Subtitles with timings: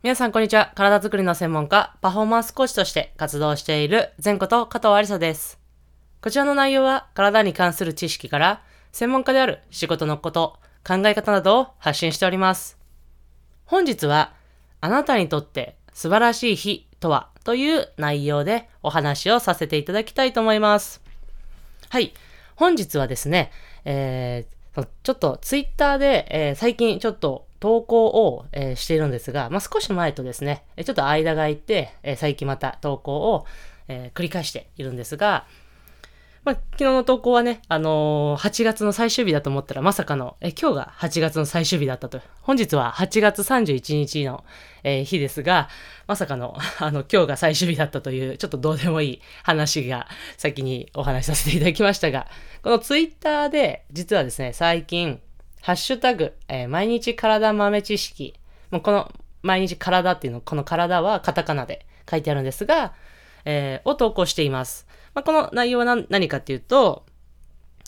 [0.00, 0.70] 皆さんこんにちは。
[0.76, 5.58] 体づくりの専門家、パフォーマンスコーチとして活動している前こと加藤ありさです。
[6.22, 12.78] こちらの内容は体に関する知識から専門家である仕事のこと、考え方などを発信しております。
[13.64, 14.34] 本日は
[14.80, 21.02] あなたにとって素晴らしい日とはという内容でお話をさせていただきたいと思います。
[21.88, 22.14] はい。
[22.54, 23.50] 本日はですね、
[23.84, 24.58] えー
[25.02, 33.46] ちょっとツイッターで、えー最近ちょっと投稿を、えーしているんですが、まあ、少し前とですね、ちょっと間が空いて、えー最近また投稿を、
[33.88, 35.46] えー繰り返しているんですが、
[36.44, 42.20] まあ、昨日の投稿はね、あのー8月の最終日だと思ったら、まさかの、え今日が8月の最終日だったと。
[42.40, 44.44] 本日は8月31日の、
[44.82, 45.68] え日ですが、
[46.06, 52.28] まさかの、 あの、今日が最終日だったという、ちょっとどうでもいい話が先にお話しさせていただきましたが、
[52.62, 55.20] このツイッターで、実はですね、最近、
[55.68, 58.32] ハッシュタグ、えー毎日体豆知識。
[58.70, 62.94] もうこの毎日体っていうの、この体はカタカナで書いてあるんですが、
[63.44, 64.86] えーを投稿しています。
[65.12, 67.04] まあ、この内容は何かっていうと、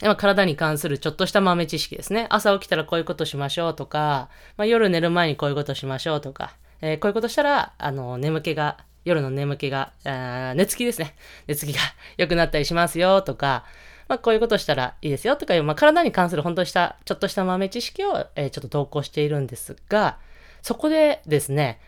[0.02, 2.26] まあ体に関するちょっとした豆知識ですね。
[2.28, 11.14] 朝起きたらこういうことしましょうとか、まあ、夜寝る前にこういうことしましょうとか、えーこういうことしたら、あの、眠気が、夜の眠気が、あ寝つきですね。
[11.46, 11.80] 寝つきが
[12.18, 13.64] 良くなったりしますよとか、
[14.10, 20.18] まあ、こういうことしたらいいですよとかいう、まあ、体に関する本当にした、ちょっとした豆知識を、えーちょっと投稿しているんですが、
[20.62, 21.78] そこでですね、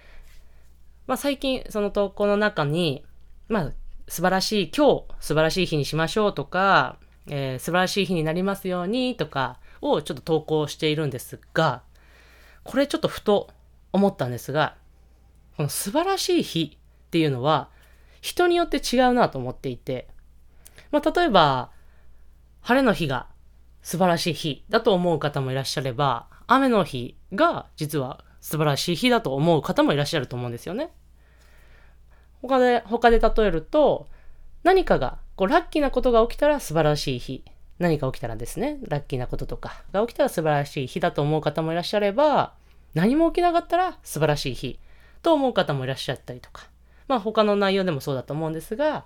[1.08, 3.04] まあ、最近その投稿の中に、
[3.48, 3.72] まあ、
[4.06, 11.82] 素晴らしい、今日素晴らしい日にしましょうとか、えー素晴らしい日になりますようにとかをちょっと投稿しているんですが、
[12.62, 13.50] これちょっとふと
[13.92, 14.76] 思ったんですが、
[15.56, 17.68] この素晴らしい日っていうのは
[18.20, 20.06] 人によって違うなと思っていて、
[20.92, 21.72] まあ、例えば、
[22.62, 23.26] 晴れの日が
[23.82, 30.90] 素晴らしい日だと思う方もいらっしゃれば、雨の日が実は素晴らしい日だと思う方もいらっしゃると思うんですよね。
[32.40, 34.08] 他で、他で例えると、
[34.64, 37.44] 何かが、こう、ラッキーなことが起きたら素晴らしい日。
[37.78, 42.54] 何か起きたらですね、ラッキーなこととかが起きたら素晴らしい日だと思う方もいらっしゃれば、
[42.94, 44.78] 何も起きなかったら素晴らしい日
[45.22, 46.68] と思う方もいらっしゃったりとか。
[47.08, 49.04] まあ他の内容でもそうだと思うんですが、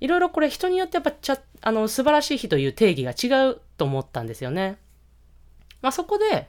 [0.00, 4.78] いろいろこれ人によってやっぱちゃ、あの、素晴らしい日という定義が違うと思ったんですよね。
[5.82, 6.48] まあそこで、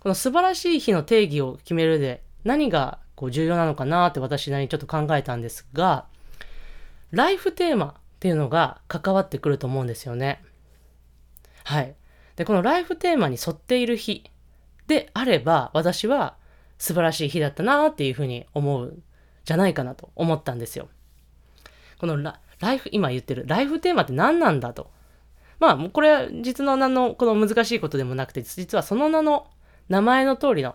[0.00, 6.06] この素晴らしい日の定義を決めるで何がこう重要なのかなって私なりにちょっと考えたんですが、
[7.10, 10.42] ライフテーマっていうのが関わってくると思うんですよね。
[11.64, 11.94] はい。
[12.36, 14.30] で、このライフテーマに沿っている日
[14.86, 16.36] であれば、私は
[16.78, 19.02] 素晴らしい日だったなっていうふうに思う
[19.44, 20.88] じゃないかなと思ったんですよ。
[21.98, 24.90] このラライフ、今言ってるライフテーマって何なんだと。
[25.58, 29.48] まあ、これは実の名のこの難しいことでもなくて、実はその名の
[29.88, 30.74] 名前の通りの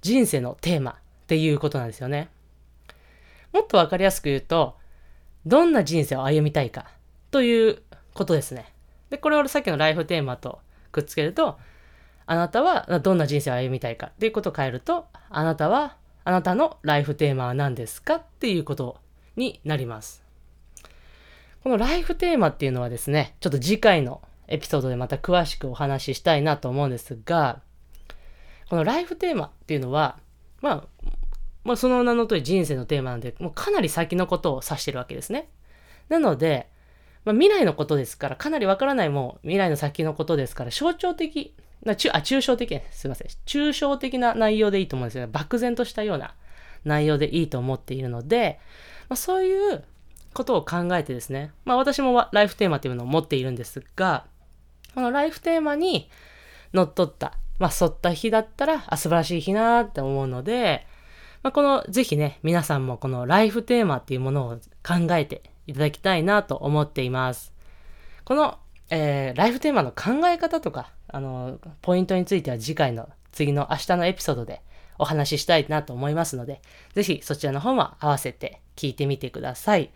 [0.00, 0.94] 人生のテーマっ
[1.26, 2.28] ていうことなんですよね。
[3.52, 4.76] もっとわかりやすく言うと、
[5.44, 6.86] どんな人生を歩みたいか
[7.30, 7.82] という
[8.14, 8.72] ことですね。
[9.10, 10.60] で、これをさっきのライフテーマと
[10.90, 11.58] くっつけると、
[12.26, 18.98] あなたはどんな人生を歩みたいかっていうことを変えると、あなたは、あなたのライフテーマは何ですかっていうこと
[19.36, 20.21] になります。
[21.62, 27.60] このライフテーマっていうのはですね、ちょっと次回のエピソードでまた詳しくお話ししたいなと思うんですが、
[28.68, 30.18] このライフテーマっていうのは、
[30.60, 30.84] まあ、
[31.64, 35.48] まあ、その名の通り人生のテーマなんで、もうかなり先のことを指してるわけですね。
[36.08, 36.68] なので、
[37.24, 43.28] まあ、未来のことですから、かなりわからないもう未来の先のことですから、象徴的な、ちゅあ、抽象的、すいません。
[43.46, 45.28] 抽象的な内容でいいと思うんですよ。
[45.28, 46.34] 漠然としたような
[46.84, 48.58] 内容でいいと思っているので、
[49.08, 49.84] まあ、そういう
[50.34, 54.26] ことを考えてですね、まあ私もライフテーマっていうのを持っているんですが、
[54.94, 56.10] このライフテーマに
[56.72, 60.86] のっとった、まあ沿った日だったら、あ、素晴らしい日なーって思うので、
[61.42, 67.52] まあこの、ぜひね、皆さんもこのライフテーマっていうものを考えていただきたいなと思っています。
[68.24, 68.58] この、
[68.90, 74.60] えーライフテーマの考え方とか、あの、ポイントについては次回の、次の明日のエピソードで
[74.98, 76.60] お話ししたいなと思いますので、
[76.94, 79.90] ぜひそちらの方も合わせて聞いてみてください。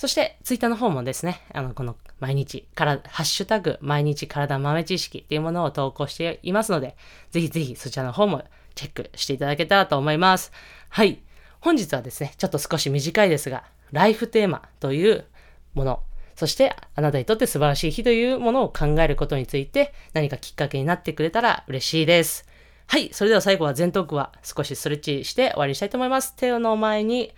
[0.00, 6.96] そして、ツイッターの方もですね、あの、この毎日から、ハッシュタグ、毎日体豆知識っていうものを投稿していますので、
[7.32, 8.42] ぜひぜひそちらの方も
[8.74, 10.52] チェックしていただけたらと思います。
[10.88, 11.20] はい。
[11.60, 15.26] 本日はですね、ちょっと少し短いですが、ライフテーマという
[15.74, 16.02] もの、
[16.34, 22.46] そしてあなたにとって素晴らしい日というものを考えることについて何かきっかけになってくれたら嬉しいです。
[22.86, 23.10] はい。
[23.12, 26.34] それでは最後は前頭腔は少しストレッチして終わりにしたいと思います。
[26.36, 27.34] 手の前に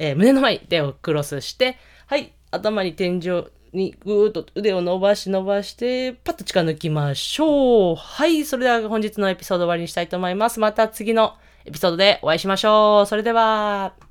[0.00, 1.76] えー胸の前に手をクロスして、
[2.06, 7.96] はい、頭に天井にぐーっと腕を伸ばし伸ばして、パッと力抜きましょう。
[7.96, 10.58] はい、それでは本日のエピソード終わりにしたいと思います。
[10.58, 11.34] また次の
[11.66, 13.06] エピソードでお会いしましょう。
[13.06, 14.09] それでは。